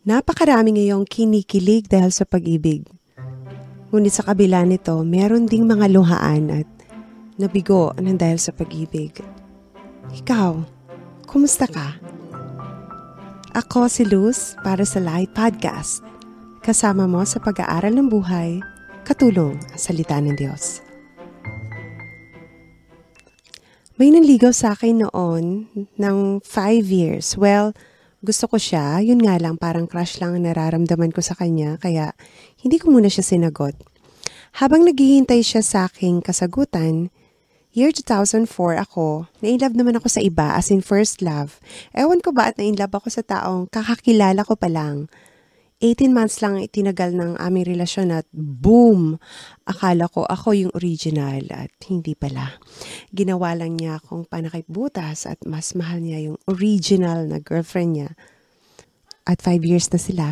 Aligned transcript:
Napakarami 0.00 0.80
ngayong 0.80 1.04
kinikilig 1.04 1.84
dahil 1.84 2.08
sa 2.08 2.24
pag-ibig. 2.24 2.88
Ngunit 3.92 4.16
sa 4.16 4.24
kabila 4.24 4.64
nito, 4.64 4.96
meron 5.04 5.44
ding 5.44 5.68
mga 5.68 5.92
luhaan 5.92 6.64
at 6.64 6.68
nabigo 7.36 7.92
ng 8.00 8.16
dahil 8.16 8.40
sa 8.40 8.48
pag-ibig. 8.48 9.12
Ikaw, 10.16 10.56
kumusta 11.28 11.68
ka? 11.68 12.00
Ako 13.52 13.92
si 13.92 14.08
Luz 14.08 14.56
para 14.64 14.88
sa 14.88 15.04
Light 15.04 15.36
Podcast. 15.36 16.00
Kasama 16.64 17.04
mo 17.04 17.20
sa 17.28 17.36
pag-aaral 17.36 17.92
ng 17.92 18.08
buhay, 18.08 18.56
katulong 19.04 19.60
ang 19.60 19.80
salita 19.84 20.16
ng 20.16 20.32
Diyos. 20.32 20.80
May 24.00 24.16
nanligaw 24.16 24.56
sa 24.56 24.72
akin 24.72 25.04
noon 25.04 25.68
ng 26.00 26.16
5 26.40 26.88
years. 26.88 27.36
Well, 27.36 27.76
gusto 28.20 28.52
ko 28.52 28.60
siya, 28.60 29.00
yun 29.00 29.24
nga 29.24 29.40
lang 29.40 29.56
parang 29.56 29.88
crush 29.88 30.20
lang 30.20 30.36
ang 30.36 30.44
nararamdaman 30.44 31.08
ko 31.08 31.24
sa 31.24 31.32
kanya 31.32 31.80
kaya 31.80 32.12
hindi 32.60 32.76
ko 32.76 32.92
muna 32.92 33.08
siya 33.08 33.24
sinagot. 33.24 33.72
Habang 34.60 34.84
naghihintay 34.84 35.40
siya 35.40 35.64
sa 35.64 35.88
aking 35.88 36.20
kasagutan, 36.20 37.08
year 37.72 37.88
2004 37.88 38.44
ako, 38.76 39.24
na-inlove 39.40 39.72
naman 39.72 39.96
ako 39.96 40.12
sa 40.12 40.20
iba 40.20 40.52
as 40.52 40.68
in 40.68 40.84
first 40.84 41.24
love. 41.24 41.62
Ewan 41.96 42.20
ko 42.20 42.34
ba 42.36 42.52
at 42.52 42.60
na-inlove 42.60 42.92
ako 42.92 43.08
sa 43.08 43.24
taong 43.24 43.72
kakakilala 43.72 44.44
ko 44.44 44.52
pa 44.52 44.68
lang. 44.68 45.08
18 45.80 46.12
months 46.12 46.44
lang 46.44 46.60
itinagal 46.60 47.16
ng 47.16 47.40
aming 47.40 47.64
relasyon 47.64 48.12
at 48.12 48.28
boom! 48.36 49.16
Akala 49.64 50.12
ko 50.12 50.28
ako 50.28 50.52
yung 50.52 50.72
original 50.76 51.40
at 51.48 51.72
hindi 51.88 52.12
pala. 52.12 52.60
Ginawa 53.16 53.56
lang 53.56 53.80
niya 53.80 53.96
akong 53.96 54.28
panakip 54.28 54.68
butas 54.68 55.24
at 55.24 55.40
mas 55.48 55.72
mahal 55.72 56.04
niya 56.04 56.20
yung 56.20 56.38
original 56.52 57.24
na 57.24 57.40
girlfriend 57.40 57.96
niya. 57.96 58.10
At 59.24 59.40
5 59.40 59.64
years 59.64 59.88
na 59.88 59.96
sila. 59.96 60.26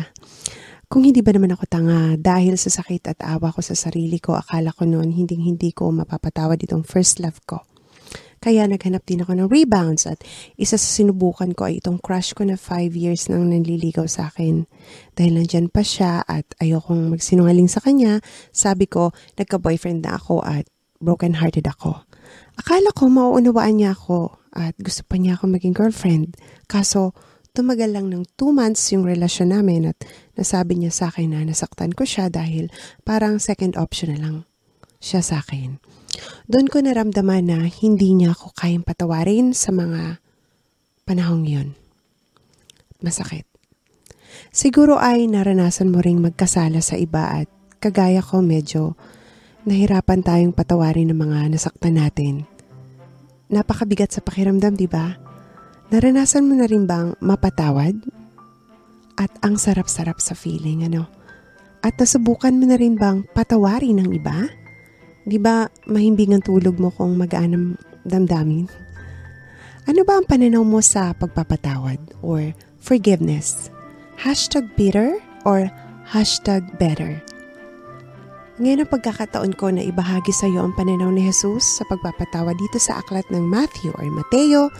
Kung 0.85 1.05
hindi 1.05 1.25
ba 1.25 1.33
naman 1.33 1.53
ako 1.53 1.65
tanga 1.65 2.17
dahil 2.17 2.53
sa 2.57 2.69
sakit 2.69 3.13
at 3.13 3.19
awa 3.21 3.49
ko 3.49 3.65
sa 3.65 3.77
sarili 3.77 4.21
ko, 4.21 4.37
akala 4.37 4.69
ko 4.69 4.85
noon 4.85 5.13
hindi 5.13 5.33
hindi 5.37 5.73
ko 5.73 5.89
mapapatawad 5.89 6.61
itong 6.61 6.85
first 6.85 7.21
love 7.21 7.41
ko. 7.49 7.68
Kaya 8.39 8.63
naghanap 8.67 9.03
din 9.03 9.23
ako 9.23 9.35
ng 9.35 9.47
rebounds 9.51 10.07
at 10.07 10.23
isa 10.55 10.79
sa 10.79 10.89
sinubukan 10.89 11.51
ko 11.51 11.67
ay 11.67 11.83
itong 11.83 11.99
crush 11.99 12.31
ko 12.31 12.47
na 12.47 12.55
5 12.55 12.95
years 12.95 13.27
nang 13.27 13.51
nanliligaw 13.51 14.07
sa 14.07 14.31
akin. 14.31 14.63
Dahil 15.15 15.35
nandyan 15.35 15.67
pa 15.67 15.83
siya 15.83 16.23
at 16.23 16.47
ayokong 16.63 17.11
magsinungaling 17.11 17.67
sa 17.67 17.83
kanya, 17.83 18.23
sabi 18.55 18.87
ko 18.87 19.11
nagka-boyfriend 19.35 20.07
na 20.07 20.15
ako 20.15 20.39
at 20.39 20.67
broken-hearted 21.03 21.67
ako. 21.67 22.07
Akala 22.55 22.91
ko 22.95 23.11
mauunawaan 23.11 23.79
niya 23.79 23.95
ako 23.95 24.39
at 24.55 24.75
gusto 24.79 25.03
pa 25.07 25.19
niya 25.19 25.35
ako 25.39 25.59
maging 25.59 25.75
girlfriend. 25.75 26.39
Kaso 26.67 27.15
tumagal 27.51 27.91
lang 27.91 28.07
ng 28.07 28.23
2 28.39 28.55
months 28.55 28.91
yung 28.95 29.03
relasyon 29.03 29.51
namin 29.51 29.91
at 29.91 29.99
nasabi 30.39 30.79
niya 30.79 30.95
sa 30.95 31.11
akin 31.11 31.35
na 31.35 31.43
nasaktan 31.43 31.91
ko 31.91 32.07
siya 32.07 32.31
dahil 32.31 32.71
parang 33.03 33.35
second 33.35 33.75
option 33.75 34.15
na 34.15 34.19
lang 34.19 34.48
siya 34.99 35.23
sa 35.23 35.39
akin. 35.39 35.79
Doon 36.45 36.67
ko 36.67 36.83
naramdaman 36.83 37.47
na 37.47 37.59
hindi 37.67 38.11
niya 38.13 38.35
ako 38.35 38.51
kayang 38.55 38.83
patawarin 38.83 39.55
sa 39.55 39.71
mga 39.71 40.19
panahong 41.07 41.47
yun. 41.47 41.67
Masakit. 42.99 43.47
Siguro 44.51 44.99
ay 44.99 45.25
naranasan 45.31 45.89
mo 45.89 46.03
ring 46.03 46.19
magkasala 46.19 46.83
sa 46.83 46.99
iba 46.99 47.41
at 47.41 47.47
kagaya 47.79 48.19
ko 48.19 48.43
medyo 48.43 48.99
nahirapan 49.63 50.19
tayong 50.19 50.53
patawarin 50.55 51.11
ng 51.11 51.19
mga 51.19 51.39
nasaktan 51.55 51.95
natin. 51.95 52.43
Napakabigat 53.49 54.13
sa 54.13 54.21
pakiramdam, 54.21 54.77
di 54.77 54.85
ba? 54.85 55.17
Naranasan 55.89 56.45
mo 56.45 56.53
na 56.53 56.69
rin 56.69 56.85
bang 56.85 57.17
mapatawad? 57.17 57.97
At 59.17 59.31
ang 59.41 59.57
sarap-sarap 59.57 60.21
sa 60.21 60.37
feeling, 60.37 60.85
ano? 60.85 61.09
At 61.81 61.97
nasubukan 61.97 62.53
mo 62.55 62.69
na 62.69 62.77
rin 62.77 62.99
bang 62.99 63.25
patawarin 63.33 64.03
ng 64.03 64.09
iba? 64.15 64.58
Di 65.29 65.37
ba 65.37 65.69
mahimbing 65.85 66.33
ang 66.33 66.41
tulog 66.41 66.81
mo 66.81 66.89
kung 66.89 67.13
magaan 67.13 67.53
ang 67.53 67.65
damdamin? 68.01 68.65
Ano 69.85 70.01
ba 70.01 70.17
ang 70.17 70.25
pananaw 70.25 70.65
mo 70.65 70.81
sa 70.81 71.13
pagpapatawad 71.13 72.01
or 72.25 72.49
forgiveness? 72.81 73.69
Hashtag 74.17 74.65
bitter 74.73 75.21
or 75.45 75.69
hashtag 76.09 76.65
better? 76.81 77.21
Ngayon 78.57 78.83
ang 78.83 78.89
pagkakataon 78.89 79.53
ko 79.53 79.69
na 79.69 79.85
ibahagi 79.85 80.33
sa 80.33 80.49
iyo 80.49 80.65
ang 80.65 80.73
pananaw 80.73 81.13
ni 81.13 81.21
Jesus 81.29 81.77
sa 81.77 81.85
pagpapatawad 81.85 82.57
dito 82.57 82.81
sa 82.81 82.97
aklat 82.97 83.29
ng 83.29 83.45
Matthew 83.45 83.93
or 84.01 84.09
Mateo 84.09 84.73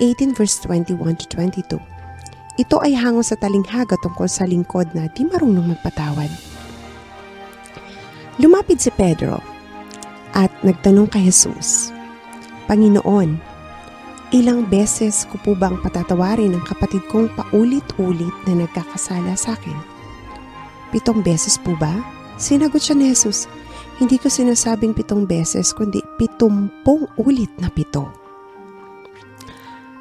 18 0.00 0.32
verse 0.32 0.64
21 0.64 0.96
to 1.20 1.28
22. 1.28 1.76
Ito 2.56 2.76
ay 2.80 2.96
hango 2.96 3.20
sa 3.20 3.36
talinghaga 3.36 4.00
tungkol 4.00 4.32
sa 4.32 4.48
lingkod 4.48 4.96
na 4.96 5.12
di 5.12 5.28
marunong 5.28 5.76
magpatawad. 5.76 6.32
Lumapit 8.40 8.80
si 8.80 8.88
Pedro 8.96 9.49
at 10.36 10.50
nagtanong 10.62 11.10
kay 11.10 11.26
Jesus, 11.26 11.90
Panginoon, 12.70 13.38
ilang 14.30 14.62
beses 14.70 15.26
ko 15.26 15.36
po 15.42 15.52
bang 15.58 15.74
patatawarin 15.82 16.54
ang 16.54 16.64
kapatid 16.66 17.02
kong 17.10 17.30
paulit-ulit 17.34 18.34
na 18.46 18.62
nagkakasala 18.62 19.34
sa 19.34 19.58
akin? 19.58 19.74
Pitong 20.94 21.22
beses 21.22 21.58
po 21.58 21.74
ba? 21.78 21.98
Sinagot 22.38 22.82
siya 22.82 22.94
ni 22.94 23.10
Jesus, 23.10 23.50
hindi 24.00 24.16
ko 24.16 24.32
sinasabing 24.32 24.96
pitong 24.96 25.28
beses 25.28 25.76
kundi 25.76 26.00
pitumpong 26.16 27.04
ulit 27.20 27.52
na 27.60 27.68
pito. 27.68 28.08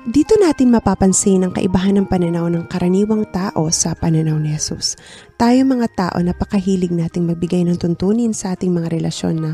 Dito 0.09 0.39
natin 0.39 0.71
mapapansin 0.71 1.43
ang 1.43 1.51
kaibahan 1.51 1.99
ng 1.99 2.07
pananaw 2.07 2.47
ng 2.47 2.65
karaniwang 2.71 3.27
tao 3.35 3.67
sa 3.69 3.91
pananaw 3.91 4.39
ni 4.39 4.55
Jesus. 4.55 4.95
Tayo 5.35 5.67
mga 5.67 5.87
tao 5.91 6.17
napakahilig 6.23 6.89
nating 6.89 7.27
magbigay 7.27 7.67
ng 7.67 7.75
tuntunin 7.75 8.31
sa 8.31 8.55
ating 8.55 8.71
mga 8.71 8.95
relasyon 8.95 9.35
na 9.37 9.51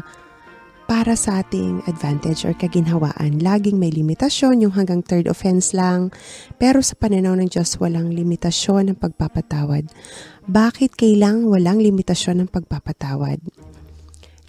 para 0.86 1.18
sa 1.18 1.42
ating 1.42 1.82
advantage 1.90 2.46
or 2.46 2.54
kaginhawaan. 2.54 3.42
Laging 3.42 3.82
may 3.82 3.90
limitasyon, 3.90 4.62
yung 4.62 4.74
hanggang 4.78 5.02
third 5.02 5.26
offense 5.26 5.74
lang. 5.74 6.14
Pero 6.62 6.82
sa 6.86 6.94
pananaw 6.94 7.34
ng 7.38 7.50
Diyos, 7.50 7.78
walang 7.82 8.14
limitasyon 8.14 8.94
ng 8.94 8.98
pagpapatawad. 9.02 9.90
Bakit 10.46 10.94
kailang 10.94 11.50
walang 11.50 11.82
limitasyon 11.82 12.46
ng 12.46 12.50
pagpapatawad? 12.54 13.42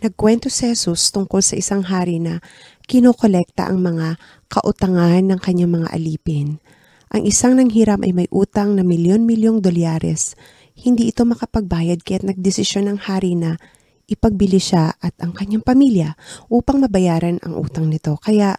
Nagkwento 0.04 0.52
si 0.52 0.68
Jesus 0.68 1.08
tungkol 1.08 1.40
sa 1.40 1.56
isang 1.56 1.80
hari 1.80 2.20
na 2.20 2.44
kinokolekta 2.84 3.72
ang 3.72 3.80
mga 3.80 4.20
kautangan 4.52 5.24
ng 5.24 5.40
kanyang 5.40 5.82
mga 5.82 5.88
alipin. 5.88 6.60
Ang 7.08 7.24
isang 7.24 7.56
nanghiram 7.56 8.04
ay 8.04 8.12
may 8.12 8.28
utang 8.28 8.76
na 8.76 8.84
milyon-milyong 8.84 9.64
dolyares. 9.64 10.36
Hindi 10.76 11.08
ito 11.08 11.24
makapagbayad 11.24 12.04
kaya't 12.04 12.28
nagdesisyon 12.28 12.92
ng 12.92 12.98
hari 13.08 13.32
na 13.32 13.56
ipagbili 14.06 14.62
siya 14.62 14.94
at 15.02 15.14
ang 15.18 15.34
kanyang 15.34 15.66
pamilya 15.66 16.14
upang 16.50 16.82
mabayaran 16.82 17.42
ang 17.42 17.58
utang 17.58 17.90
nito. 17.90 18.14
Kaya 18.22 18.54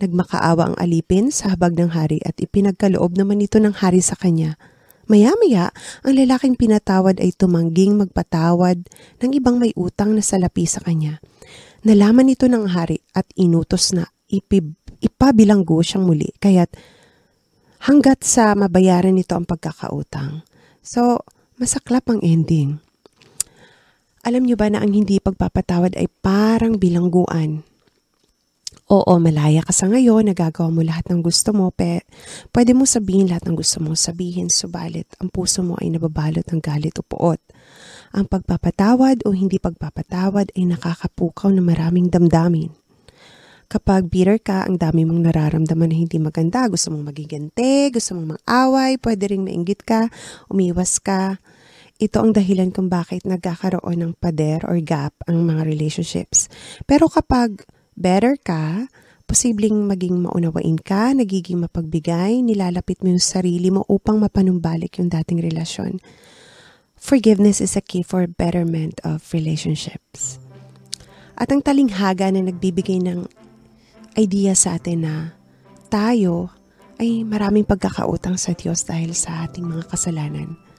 nagmakaawa 0.00 0.72
ang 0.72 0.76
alipin 0.80 1.28
sa 1.28 1.52
habag 1.52 1.76
ng 1.76 1.92
hari 1.92 2.20
at 2.24 2.36
ipinagkaloob 2.40 3.16
naman 3.16 3.44
ito 3.44 3.60
ng 3.60 3.76
hari 3.76 4.00
sa 4.00 4.16
kanya. 4.16 4.56
Maya-maya, 5.10 5.74
ang 6.06 6.14
lalaking 6.14 6.54
pinatawad 6.54 7.18
ay 7.18 7.34
tumangging 7.34 7.98
magpatawad 7.98 8.86
ng 9.18 9.30
ibang 9.34 9.58
may 9.58 9.74
utang 9.74 10.14
na 10.14 10.22
salapi 10.22 10.70
sa 10.70 10.78
kanya. 10.80 11.18
Nalaman 11.82 12.30
ito 12.30 12.46
ng 12.46 12.70
hari 12.70 13.02
at 13.10 13.26
inutos 13.34 13.90
na 13.90 14.06
ipib, 14.30 14.76
ipabilanggo 15.02 15.82
siyang 15.82 16.06
muli. 16.06 16.30
Kaya't 16.38 16.70
hanggat 17.90 18.22
sa 18.22 18.54
mabayaran 18.54 19.16
nito 19.16 19.34
ang 19.34 19.48
pagkakautang. 19.48 20.46
So, 20.84 21.24
masaklap 21.58 22.06
ang 22.06 22.22
ending. 22.22 22.78
Alam 24.20 24.44
niyo 24.44 24.60
ba 24.60 24.68
na 24.68 24.84
ang 24.84 24.92
hindi 24.92 25.16
pagpapatawad 25.16 25.96
ay 25.96 26.04
parang 26.20 26.76
bilangguan? 26.76 27.64
Oo, 28.90 29.16
malaya 29.16 29.64
ka 29.64 29.72
sa 29.72 29.88
ngayon, 29.88 30.28
nagagawa 30.28 30.68
mo 30.68 30.84
lahat 30.84 31.08
ng 31.08 31.24
gusto 31.24 31.56
mo, 31.56 31.72
pe, 31.72 32.04
pwede 32.52 32.76
mo 32.76 32.84
sabihin 32.84 33.30
lahat 33.30 33.48
ng 33.48 33.56
gusto 33.56 33.80
mo 33.80 33.96
sabihin, 33.96 34.52
subalit 34.52 35.06
ang 35.22 35.30
puso 35.32 35.62
mo 35.64 35.78
ay 35.80 35.94
nababalot 35.94 36.42
ng 36.42 36.60
galit 36.60 36.98
o 36.98 37.06
puot. 37.06 37.40
Ang 38.12 38.26
pagpapatawad 38.26 39.24
o 39.24 39.32
hindi 39.32 39.62
pagpapatawad 39.62 40.52
ay 40.52 40.68
nakakapukaw 40.68 41.54
ng 41.54 41.64
maraming 41.64 42.10
damdamin. 42.10 42.74
Kapag 43.70 44.10
bitter 44.10 44.42
ka, 44.42 44.66
ang 44.66 44.76
dami 44.76 45.06
mong 45.06 45.30
nararamdaman 45.30 45.94
na 45.94 45.96
hindi 45.96 46.18
maganda, 46.18 46.66
gusto 46.66 46.90
mong 46.90 47.14
magigante, 47.14 47.94
gusto 47.94 48.18
mong 48.18 48.36
mang-away, 48.36 48.98
pwede 48.98 49.30
ring 49.30 49.46
mainggit 49.46 49.86
ka, 49.86 50.10
umiwas 50.50 50.98
ka, 50.98 51.38
ito 52.00 52.16
ang 52.16 52.32
dahilan 52.32 52.72
kung 52.72 52.88
bakit 52.88 53.28
nagkakaroon 53.28 54.00
ng 54.00 54.12
pader 54.16 54.64
or 54.64 54.80
gap 54.80 55.12
ang 55.28 55.44
mga 55.44 55.68
relationships. 55.68 56.48
Pero 56.88 57.12
kapag 57.12 57.68
better 57.92 58.40
ka, 58.40 58.88
posibleng 59.28 59.84
maging 59.84 60.24
maunawain 60.24 60.80
ka, 60.80 61.12
nagiging 61.12 61.60
mapagbigay, 61.60 62.40
nilalapit 62.40 63.04
mo 63.04 63.12
yung 63.12 63.20
sarili 63.20 63.68
mo 63.68 63.84
upang 63.84 64.16
mapanumbalik 64.16 64.96
yung 64.96 65.12
dating 65.12 65.44
relasyon. 65.44 66.00
Forgiveness 66.96 67.60
is 67.60 67.76
a 67.76 67.84
key 67.84 68.00
for 68.00 68.24
betterment 68.24 68.96
of 69.04 69.20
relationships. 69.36 70.40
At 71.36 71.52
ang 71.52 71.60
talinghaga 71.60 72.32
na 72.32 72.48
nagbibigay 72.48 72.96
ng 73.04 73.28
idea 74.16 74.56
sa 74.56 74.80
atin 74.80 75.04
na 75.04 75.14
tayo 75.92 76.48
ay 76.96 77.28
maraming 77.28 77.68
pagkakautang 77.68 78.40
sa 78.40 78.56
Diyos 78.56 78.88
dahil 78.88 79.12
sa 79.12 79.44
ating 79.44 79.68
mga 79.68 79.84
kasalanan 79.92 80.69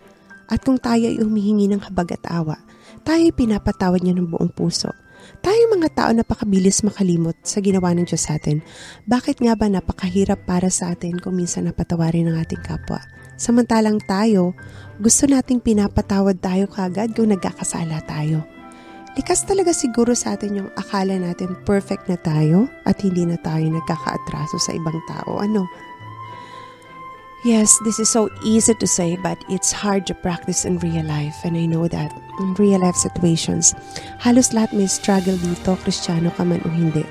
At 0.52 0.68
kung 0.68 0.76
tayo 0.76 1.08
ay 1.08 1.24
humihingi 1.24 1.72
ng 1.72 1.88
habag 1.88 2.20
at 2.20 2.28
awa, 2.28 2.60
tayo 3.08 3.24
ay 3.24 3.32
pinapatawad 3.32 4.04
niya 4.04 4.20
ng 4.20 4.28
buong 4.36 4.52
puso. 4.52 4.92
Tayo 5.40 5.72
mga 5.72 5.90
tao 5.96 6.12
napakabilis 6.12 6.84
makalimot 6.84 7.38
sa 7.42 7.64
ginawa 7.64 7.96
ng 7.96 8.04
Diyos 8.04 8.28
sa 8.28 8.36
atin. 8.36 8.60
Bakit 9.08 9.40
nga 9.40 9.56
ba 9.56 9.72
napakahirap 9.72 10.44
para 10.44 10.68
sa 10.68 10.92
atin 10.92 11.18
kung 11.18 11.40
minsan 11.40 11.72
napatawarin 11.72 12.28
ng 12.28 12.36
ating 12.36 12.62
kapwa? 12.62 13.00
Samantalang 13.40 13.98
tayo, 14.06 14.54
gusto 15.02 15.26
nating 15.26 15.64
pinapatawad 15.64 16.38
tayo 16.38 16.70
kagad 16.70 17.18
kung 17.18 17.34
nagkakasala 17.34 18.04
tayo. 18.06 18.46
Likas 19.12 19.44
talaga 19.44 19.76
siguro 19.76 20.16
sa 20.16 20.40
atin 20.40 20.64
yung 20.64 20.70
akala 20.78 21.20
natin 21.20 21.52
perfect 21.68 22.08
na 22.08 22.16
tayo 22.16 22.72
at 22.88 23.02
hindi 23.04 23.28
na 23.28 23.36
tayo 23.42 23.66
nagkakaatraso 23.68 24.56
sa 24.56 24.72
ibang 24.72 25.00
tao. 25.10 25.42
Ano? 25.42 25.68
Yes, 27.42 27.82
this 27.82 27.98
is 27.98 28.06
so 28.06 28.30
easy 28.46 28.78
to 28.78 28.86
say, 28.86 29.18
but 29.18 29.42
it's 29.50 29.74
hard 29.74 30.06
to 30.06 30.14
practice 30.14 30.62
in 30.62 30.78
real 30.78 31.02
life. 31.02 31.34
And 31.42 31.58
I 31.58 31.66
know 31.66 31.90
that 31.90 32.14
in 32.38 32.54
real 32.54 32.78
life 32.78 32.94
situations, 32.94 33.74
halos 34.22 34.54
lahat 34.54 34.78
may 34.78 34.86
struggle 34.86 35.34
dito, 35.42 35.74
kristyano 35.82 36.30
ka 36.38 36.46
man 36.46 36.62
o 36.62 36.70
hindi. 36.70 37.02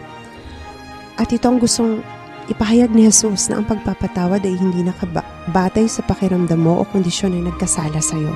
At 1.19 1.35
ito 1.35 1.51
ang 1.51 1.59
gustong 1.59 2.07
ipahayag 2.47 2.95
ni 2.95 3.11
Jesus 3.11 3.51
na 3.51 3.59
ang 3.59 3.67
pagpapatawad 3.67 4.47
ay 4.47 4.55
hindi 4.55 4.87
nakabatay 4.87 5.91
sa 5.91 6.07
pakiramdam 6.07 6.63
mo 6.63 6.79
o 6.79 6.87
kondisyon 6.87 7.35
na 7.35 7.51
nagkasala 7.51 7.99
sa'yo. 7.99 8.31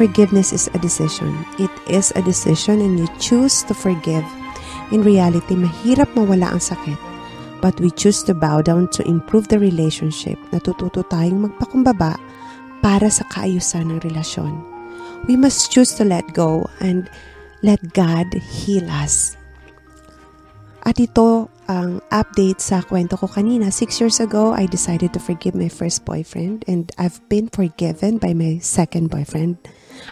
Forgiveness 0.00 0.56
is 0.56 0.72
a 0.72 0.80
decision. 0.80 1.44
It 1.60 1.72
is 1.92 2.08
a 2.16 2.24
decision 2.24 2.80
and 2.80 2.96
you 2.96 3.08
choose 3.20 3.68
to 3.68 3.76
forgive. 3.76 4.24
In 4.96 5.04
reality, 5.04 5.60
mahirap 5.60 6.08
mawala 6.16 6.56
ang 6.56 6.64
sakit 6.64 7.07
but 7.60 7.78
we 7.80 7.90
choose 7.90 8.22
to 8.24 8.34
bow 8.34 8.62
down 8.62 8.88
to 8.94 9.06
improve 9.06 9.48
the 9.48 9.58
relationship, 9.58 10.38
natututo 10.50 11.02
tayong 11.06 11.48
magpakumbaba 11.48 12.16
para 12.80 13.10
sa 13.10 13.26
kaayusan 13.30 13.90
ng 13.90 14.00
relasyon. 14.06 14.54
We 15.26 15.34
must 15.34 15.70
choose 15.74 15.98
to 15.98 16.04
let 16.06 16.30
go 16.34 16.70
and 16.78 17.10
let 17.62 17.82
God 17.94 18.30
heal 18.38 18.86
us. 18.86 19.34
At 20.86 21.02
ito 21.02 21.50
ang 21.68 22.00
update 22.08 22.62
sa 22.64 22.80
kwento 22.80 23.18
ko 23.18 23.28
kanina. 23.28 23.68
Six 23.68 24.00
years 24.00 24.18
ago, 24.22 24.56
I 24.56 24.64
decided 24.64 25.12
to 25.12 25.20
forgive 25.20 25.52
my 25.52 25.68
first 25.68 26.06
boyfriend 26.06 26.64
and 26.64 26.88
I've 26.96 27.20
been 27.28 27.52
forgiven 27.52 28.16
by 28.16 28.32
my 28.32 28.62
second 28.62 29.10
boyfriend. 29.10 29.58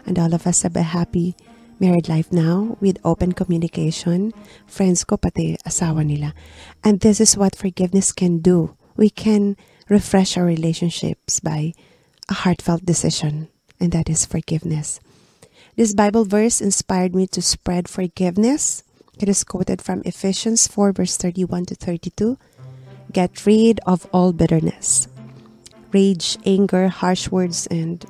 And 0.05 0.19
all 0.19 0.35
of 0.35 0.45
us 0.45 0.67
have 0.67 0.77
a 0.77 0.85
happy 0.85 1.39
married 1.79 2.09
life 2.09 2.33
now 2.33 2.77
with 2.81 2.99
open 3.05 3.33
communication. 3.33 4.33
Friends 4.67 5.05
ko, 5.05 5.17
pati 5.17 5.57
asawa 5.67 6.05
nila. 6.05 6.35
And 6.85 7.01
this 7.01 7.21
is 7.21 7.37
what 7.37 7.57
forgiveness 7.57 8.13
can 8.13 8.39
do. 8.39 8.77
We 8.97 9.11
can 9.11 9.57
refresh 9.89 10.37
our 10.37 10.45
relationships 10.45 11.41
by 11.41 11.75
a 12.29 12.35
heartfelt 12.35 12.85
decision, 12.85 13.49
and 13.79 13.93
that 13.93 14.09
is 14.09 14.27
forgiveness. 14.27 15.01
This 15.77 15.95
Bible 15.95 16.25
verse 16.25 16.61
inspired 16.61 17.15
me 17.15 17.27
to 17.29 17.43
spread 17.43 17.89
forgiveness. 17.89 18.83
It 19.21 19.29
is 19.29 19.45
quoted 19.45 19.83
from 19.83 20.03
Ephesians 20.05 20.67
4, 20.67 20.93
verse 20.93 21.17
31 21.17 21.67
to 21.67 21.75
32. 21.75 22.39
Get 23.13 23.47
rid 23.47 23.81
of 23.87 24.09
all 24.13 24.33
bitterness, 24.33 25.09
rage, 25.93 26.39
anger, 26.45 26.89
harsh 26.89 27.29
words, 27.31 27.67
and 27.69 28.05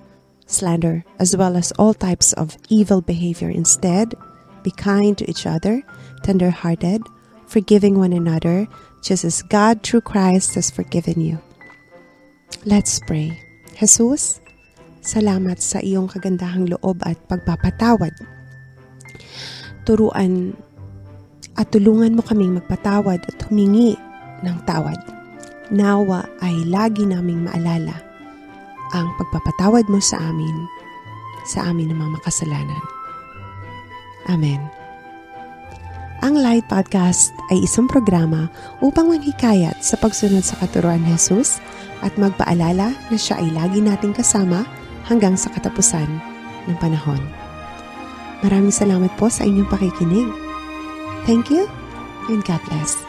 slander, 0.47 1.05
as 1.19 1.37
well 1.37 1.59
as 1.59 1.75
all 1.77 1.93
types 1.93 2.33
of 2.35 2.57
evil 2.71 3.03
behavior. 3.03 3.51
Instead, 3.51 4.15
be 4.63 4.71
kind 4.71 5.19
to 5.19 5.29
each 5.29 5.47
other, 5.47 5.83
tender 6.23 6.51
hearted, 6.51 7.03
forgiving 7.47 7.99
one 7.99 8.15
another, 8.15 8.67
just 9.03 9.27
as 9.27 9.43
God 9.43 9.83
through 9.83 10.03
Christ 10.03 10.55
has 10.55 10.71
forgiven 10.71 11.21
you. 11.21 11.39
Let's 12.65 12.99
pray. 13.03 13.35
Jesus, 13.77 14.41
salamat 15.03 15.63
sa 15.63 15.83
iyong 15.83 16.11
kagandahang 16.11 16.71
loob 16.71 17.03
at 17.07 17.19
pagpapatawad. 17.31 18.15
Turuan 19.87 20.57
at 21.55 21.71
tulungan 21.71 22.19
mo 22.19 22.23
kaming 22.27 22.59
magpatawad 22.59 23.23
at 23.23 23.39
humingi 23.47 23.95
ng 24.43 24.57
tawad. 24.67 24.99
Nawa 25.71 26.27
ay 26.43 26.67
lagi 26.67 27.07
naming 27.07 27.47
maalala 27.47 28.06
ang 28.93 29.11
pagpapatawad 29.17 29.89
mo 29.91 29.99
sa 30.03 30.21
amin, 30.21 30.67
sa 31.47 31.71
amin 31.71 31.91
ng 31.91 31.99
mga 31.99 32.11
makasalanan. 32.21 32.83
Amen. 34.27 34.61
Ang 36.27 36.43
Light 36.43 36.67
Podcast 36.67 37.31
ay 37.55 37.63
isang 37.63 37.87
programa 37.87 38.51
upang 38.83 39.15
manghikayat 39.15 39.79
sa 39.79 39.95
pagsunod 39.95 40.43
sa 40.43 40.59
katuruan 40.59 40.99
ni 41.07 41.15
Jesus 41.15 41.63
at 42.03 42.11
magpaalala 42.19 42.91
na 42.91 43.17
siya 43.17 43.39
ay 43.39 43.55
lagi 43.55 43.79
nating 43.79 44.17
kasama 44.17 44.67
hanggang 45.07 45.39
sa 45.39 45.55
katapusan 45.55 46.09
ng 46.67 46.77
panahon. 46.83 47.23
Maraming 48.43 48.75
salamat 48.75 49.15
po 49.15 49.31
sa 49.31 49.47
inyong 49.47 49.71
pakikinig. 49.71 50.29
Thank 51.25 51.49
you 51.49 51.71
and 52.27 52.43
God 52.43 52.61
bless. 52.67 53.06